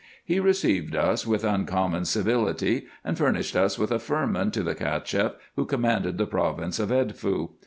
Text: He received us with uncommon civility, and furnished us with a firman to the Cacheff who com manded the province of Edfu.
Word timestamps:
He 0.25 0.39
received 0.39 0.95
us 0.95 1.27
with 1.27 1.43
uncommon 1.43 2.05
civility, 2.05 2.87
and 3.03 3.15
furnished 3.15 3.55
us 3.55 3.77
with 3.77 3.91
a 3.91 3.99
firman 3.99 4.49
to 4.49 4.63
the 4.63 4.73
Cacheff 4.73 5.33
who 5.55 5.65
com 5.67 5.83
manded 5.83 6.17
the 6.17 6.25
province 6.25 6.79
of 6.79 6.89
Edfu. 6.89 7.51